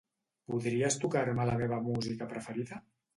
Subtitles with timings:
[0.51, 2.81] Podries tocar-me la meva música preferida?